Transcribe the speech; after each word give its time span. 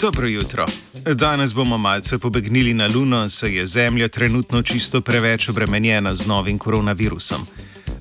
Dobro 0.00 0.28
jutro. 0.28 0.66
Danes 1.14 1.54
bomo 1.54 1.78
malce 1.78 2.18
pobegnili 2.18 2.74
na 2.74 2.86
Luno, 2.86 3.28
saj 3.28 3.56
je 3.56 3.66
Zemlja 3.66 4.08
trenutno 4.08 4.62
čisto 4.62 5.00
preveč 5.00 5.48
obremenjena 5.48 6.14
z 6.14 6.26
novim 6.26 6.58
koronavirusom. 6.58 7.46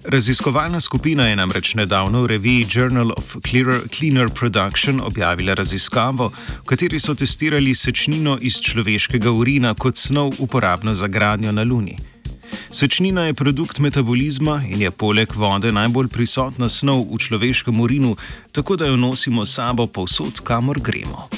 Raziskovalna 0.03 0.81
skupina 0.81 1.27
je 1.27 1.35
namreč 1.35 1.75
nedavno 1.75 2.21
v 2.21 2.27
reviji 2.27 2.67
Journal 2.71 3.11
of 3.17 3.35
Clearer, 3.49 3.81
Cleaner 3.87 4.29
Production 4.29 5.01
objavila 5.01 5.53
raziskavo, 5.53 6.31
v 6.61 6.65
kateri 6.65 6.99
so 6.99 7.15
testirali 7.15 7.75
sečnino 7.75 8.37
iz 8.41 8.59
človeškega 8.59 9.31
urina 9.31 9.73
kot 9.73 9.97
snov 9.97 10.33
uporabno 10.39 10.93
za 10.93 11.07
gradnjo 11.07 11.51
na 11.51 11.63
Luni. 11.63 11.97
Sečnina 12.71 13.21
je 13.25 13.33
produkt 13.33 13.79
metabolizma 13.79 14.61
in 14.67 14.81
je 14.81 14.91
poleg 14.91 15.35
vode 15.35 15.71
najbolj 15.71 16.07
prisotna 16.07 16.69
snov 16.69 17.07
v 17.13 17.17
človeškem 17.17 17.79
urinu, 17.79 18.15
tako 18.51 18.75
da 18.75 18.85
jo 18.85 18.95
nosimo 18.95 19.45
sabo 19.45 19.87
povsod, 19.87 20.43
kamor 20.43 20.79
gremo. 20.79 21.29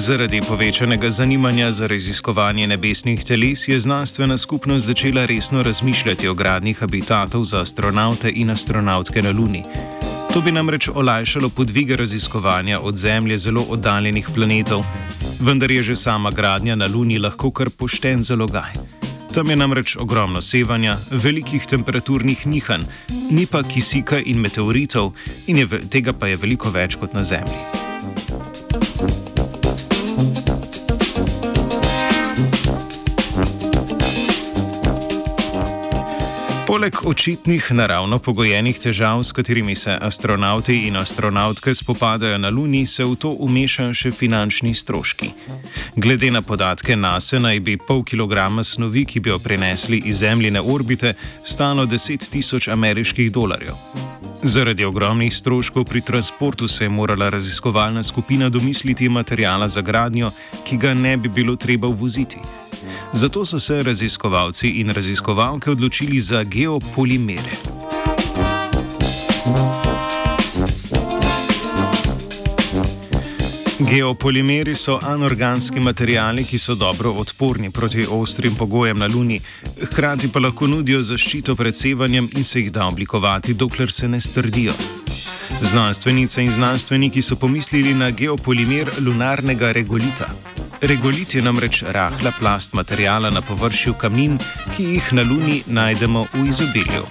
Zaradi 0.00 0.40
povečanega 0.40 1.10
zanimanja 1.10 1.72
za 1.72 1.86
raziskovanje 1.86 2.66
nebesnih 2.66 3.24
teles 3.24 3.68
je 3.68 3.80
znanstvena 3.80 4.38
skupnost 4.38 4.86
začela 4.86 5.26
resno 5.26 5.62
razmišljati 5.62 6.28
o 6.28 6.34
gradnji 6.34 6.72
habitatov 6.72 7.44
za 7.44 7.60
astronaute 7.60 8.32
in 8.34 8.50
astronautke 8.50 9.22
na 9.22 9.30
Luni. 9.30 9.62
To 10.32 10.40
bi 10.40 10.52
namreč 10.52 10.88
olajšalo 10.94 11.48
podvige 11.48 11.96
raziskovanja 11.96 12.80
od 12.80 12.96
Zemlje 12.96 13.38
zelo 13.38 13.62
oddaljenih 13.68 14.28
planetov, 14.34 14.84
vendar 15.40 15.70
je 15.70 15.82
že 15.82 15.96
sama 15.96 16.30
gradnja 16.30 16.74
na 16.74 16.86
Luni 16.86 17.18
lahko 17.18 17.50
kar 17.50 17.70
pošten 17.70 18.22
zalogaj. 18.22 18.72
Tam 19.34 19.50
je 19.50 19.56
namreč 19.56 19.96
ogromno 19.96 20.40
sevanja, 20.40 20.96
velikih 21.10 21.66
temperaturnih 21.66 22.46
nihanj, 22.46 22.82
ni 23.30 23.46
pa 23.46 23.62
kisika 23.62 24.18
in 24.18 24.40
meteoritov, 24.40 25.12
in 25.46 25.56
je, 25.56 25.68
tega 25.90 26.12
pa 26.12 26.26
je 26.26 26.36
veliko 26.36 26.70
več 26.70 26.96
kot 26.96 27.12
na 27.14 27.24
Zemlji. 27.24 27.79
Poleg 36.70 36.94
očitnih 37.04 37.72
naravno 37.72 38.18
pogojenih 38.18 38.78
težav, 38.78 39.24
s 39.24 39.32
katerimi 39.32 39.74
se 39.74 39.96
astronauti 40.00 40.76
in 40.86 40.96
astronautke 40.96 41.74
spopadajo 41.74 42.38
na 42.38 42.48
Luni, 42.48 42.86
se 42.86 43.04
v 43.04 43.16
to 43.18 43.30
umešajo 43.30 43.94
še 43.94 44.12
finančni 44.14 44.70
stroški. 44.74 45.32
Glede 45.96 46.30
na 46.30 46.42
podatke 46.46 46.94
NASA 46.96 47.40
naj 47.42 47.58
bi 47.60 47.74
pol 47.76 48.04
kilograma 48.06 48.62
snovi, 48.62 49.02
ki 49.04 49.20
bi 49.20 49.34
jo 49.34 49.40
prenesli 49.42 49.98
iz 50.06 50.22
Zemljine 50.22 50.62
orbite, 50.62 51.14
stalo 51.42 51.88
10 51.90 52.30
tisoč 52.30 52.68
ameriških 52.68 53.32
dolarjev. 53.32 53.74
Zaradi 54.42 54.86
ogromnih 54.86 55.34
stroškov 55.34 55.84
pri 55.90 56.06
transportu 56.06 56.68
se 56.68 56.84
je 56.84 56.88
morala 56.88 57.34
raziskovalna 57.34 58.02
skupina 58.02 58.48
domisliti 58.48 59.08
materijala 59.08 59.68
za 59.68 59.82
gradnjo, 59.82 60.30
ki 60.64 60.76
ga 60.76 60.94
ne 60.94 61.16
bi 61.16 61.28
bilo 61.28 61.56
treba 61.56 61.88
voziti. 61.88 62.38
Zato 63.12 63.44
so 63.44 63.58
se 63.58 63.82
raziskovalci 63.82 64.68
in 64.80 64.92
raziskovalke 64.92 65.70
odločili 65.70 66.20
za 66.20 66.44
geopolimere. 66.44 67.56
Geopolimeri 73.78 74.74
so 74.74 74.98
anorganski 75.02 75.80
materijali, 75.80 76.44
ki 76.44 76.58
so 76.58 76.74
dobro 76.74 77.10
odporni 77.10 77.70
proti 77.70 78.06
ostrim 78.10 78.54
pogojem 78.54 78.98
na 78.98 79.06
Luni, 79.06 79.40
hkrati 79.82 80.28
pa 80.28 80.38
lahko 80.38 80.66
nudijo 80.66 81.02
zaščito 81.02 81.56
pred 81.56 81.76
sevanjem 81.76 82.28
in 82.36 82.44
se 82.44 82.60
jih 82.60 82.72
da 82.72 82.86
oblikovati, 82.86 83.54
dokler 83.54 83.92
se 83.92 84.08
ne 84.08 84.20
strdijo. 84.20 84.72
Znanstvenice 85.62 86.44
in 86.44 86.52
znanstveniki 86.52 87.22
so 87.22 87.36
pomislili 87.36 87.94
na 87.94 88.10
geopolimer 88.10 88.90
lunarnega 89.00 89.72
regolita. 89.72 90.30
Regolit 90.80 91.34
je 91.34 91.42
namreč 91.42 91.82
rahla 91.82 92.32
plast 92.38 92.72
materijala 92.72 93.30
na 93.30 93.40
površju 93.40 93.94
kamnin, 93.94 94.38
ki 94.76 94.84
jih 94.84 95.12
na 95.12 95.22
Luni 95.22 95.62
najdemo 95.66 96.26
v 96.32 96.48
izobilju. 96.48 97.04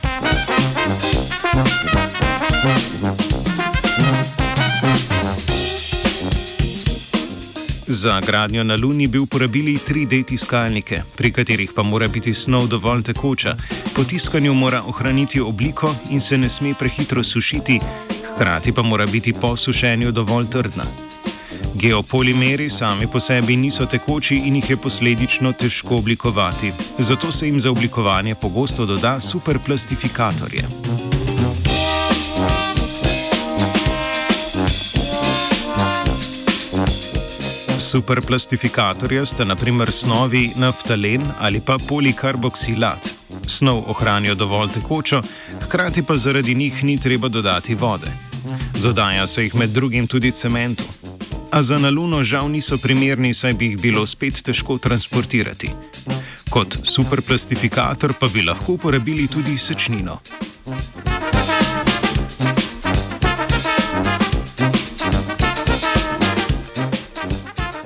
Za 7.87 8.21
gradnjo 8.25 8.63
na 8.63 8.75
Luni 8.75 9.07
bi 9.07 9.19
uporabili 9.19 9.77
3D 9.87 10.23
tiskalnike, 10.25 11.01
pri 11.15 11.31
katerih 11.31 11.71
pa 11.75 11.83
mora 11.83 12.07
biti 12.07 12.33
snov 12.33 12.67
dovolj 12.67 13.03
tekoča, 13.03 13.55
po 13.95 14.03
tiskanju 14.03 14.53
mora 14.53 14.81
ohraniti 14.87 15.41
obliko 15.41 15.95
in 16.09 16.21
se 16.21 16.37
ne 16.37 16.49
sme 16.49 16.73
prehitro 16.79 17.23
sušiti, 17.23 17.79
hkrati 18.33 18.71
pa 18.71 18.81
mora 18.81 19.05
biti 19.05 19.33
po 19.33 19.55
sušenju 19.57 20.11
dovolj 20.11 20.49
trdna. 20.49 21.08
Geopolimeri 21.75 22.69
sami 22.69 23.07
po 23.07 23.19
sebi 23.19 23.55
niso 23.55 23.85
tekoči 23.85 24.35
in 24.45 24.55
jih 24.55 24.69
je 24.69 24.77
posledično 24.77 25.51
težko 25.53 25.97
oblikovati, 25.97 26.71
zato 26.99 27.31
se 27.31 27.45
jim 27.45 27.61
za 27.61 27.71
oblikovanje 27.71 28.35
pogosto 28.35 28.85
doda 28.85 29.21
superplastifikatorje. 29.21 30.63
Superplastifikatorje 37.77 39.25
sta 39.25 39.45
naprimer 39.45 39.91
snovi 39.91 40.51
naftalen 40.55 41.21
ali 41.39 41.61
pa 41.61 41.77
polikarboksilat. 41.87 43.13
Snov 43.47 43.83
ohranijo 43.87 44.35
dovolj 44.35 44.69
tekočo, 44.73 45.21
hkrati 45.61 46.03
pa 46.03 46.17
zaradi 46.17 46.55
njih 46.55 46.83
ni 46.83 46.99
treba 46.99 47.27
dodati 47.27 47.75
vode. 47.75 48.07
Dodaja 48.81 49.27
se 49.27 49.43
jih 49.43 49.55
med 49.55 49.69
drugim 49.69 50.07
tudi 50.07 50.31
cementu 50.31 50.83
a 51.51 51.61
za 51.63 51.79
na 51.79 51.89
Luno 51.89 52.23
žal 52.23 52.49
niso 52.51 52.77
primerni, 52.77 53.33
saj 53.33 53.53
bi 53.53 53.65
jih 53.65 53.81
bilo 53.81 54.05
spet 54.05 54.41
težko 54.41 54.77
transportirati. 54.77 55.69
Kot 56.49 56.77
superplastifikator 56.83 58.13
pa 58.19 58.27
bi 58.27 58.41
lahko 58.41 58.73
uporabili 58.73 59.27
tudi 59.27 59.57
sečnino. 59.57 60.19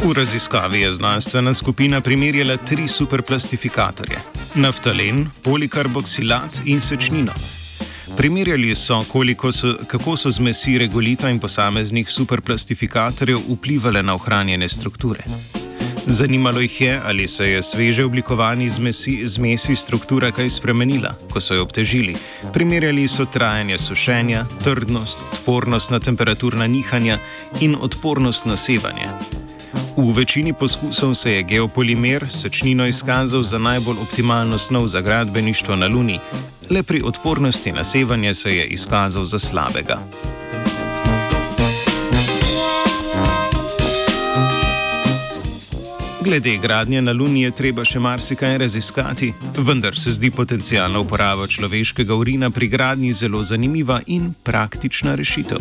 V 0.03 0.13
raziskavi 0.13 0.81
je 0.81 0.91
znanstvena 0.91 1.53
skupina 1.53 2.01
primerjala 2.01 2.57
tri 2.57 2.87
superplastifikatorje: 2.87 4.19
naftalen, 4.55 5.29
polikarboksilat 5.43 6.61
in 6.65 6.81
sečnino. 6.81 7.62
Primerjali 8.17 8.75
so, 8.75 9.05
so, 9.51 9.75
kako 9.87 10.17
so 10.17 10.31
zmesi 10.31 10.77
regolita 10.77 11.29
in 11.29 11.39
posameznih 11.39 12.09
superplastifikatorjev 12.09 13.39
vplivali 13.49 14.03
na 14.03 14.13
ohranjene 14.13 14.67
strukture. 14.67 15.23
Zanimalo 16.07 16.59
jih 16.59 16.81
je, 16.81 17.01
ali 17.05 17.27
se 17.27 17.49
je 17.49 17.61
sveže 17.61 18.05
oblikovani 18.05 18.69
zmesi, 18.69 19.27
zmesi 19.27 19.75
struktura 19.75 20.31
kaj 20.31 20.49
spremenila, 20.49 21.15
ko 21.31 21.41
so 21.41 21.55
jo 21.55 21.63
obtežili. 21.63 22.15
Primerjali 22.53 23.07
so 23.07 23.25
trajanje 23.25 23.77
sušenja, 23.77 24.45
trdnost, 24.63 25.23
odpornost 25.33 25.91
na 25.91 25.99
temperaturna 25.99 26.67
nihanja 26.67 27.17
in 27.61 27.75
odpornost 27.81 28.45
na 28.45 28.57
sevanje. 28.57 29.07
V 29.97 30.11
večini 30.13 30.53
poskusov 30.53 31.13
se 31.13 31.31
je 31.31 31.43
geopolimer 31.43 32.29
sečnino 32.29 32.87
izkazal 32.87 33.43
za 33.43 33.57
najbolj 33.57 33.97
optimalno 34.01 34.57
snov 34.57 34.87
za 34.87 35.01
gradbeništvo 35.01 35.75
na 35.75 35.87
Luni, 35.87 36.19
le 36.69 36.83
pri 36.83 37.01
odpornosti 37.01 37.71
na 37.71 37.83
sevanje 37.83 38.33
se 38.33 38.55
je 38.55 38.65
izkazal 38.65 39.25
za 39.25 39.39
slabega. 39.39 39.99
Glede 46.23 46.57
gradnje 46.57 47.01
na 47.01 47.11
Luni 47.11 47.41
je 47.41 47.51
treba 47.51 47.83
še 47.85 47.99
marsikaj 47.99 48.57
raziskati, 48.57 49.33
vendar 49.57 49.95
se 49.95 50.11
zdi 50.11 50.31
potencijalna 50.31 50.99
uporaba 50.99 51.47
človeškega 51.47 52.15
urina 52.15 52.49
pri 52.49 52.67
gradnji 52.67 53.13
zelo 53.13 53.43
zanimiva 53.43 53.99
in 54.07 54.33
praktična 54.43 55.15
rešitev. 55.15 55.59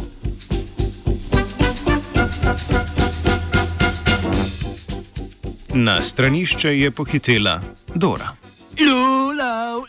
Na 5.75 6.03
stranišče 6.03 6.79
je 6.79 6.91
pohitela 6.91 7.61
Dora. 7.94 8.31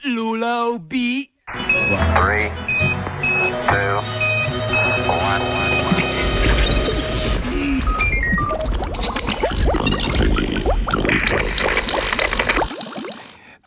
Lulo, 0.01 0.78
B. 0.78 1.30
Three, 2.16 2.50
two, 3.68 4.23